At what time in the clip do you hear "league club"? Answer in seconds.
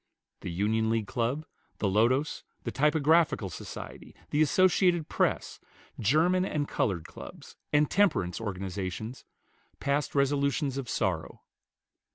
0.89-1.45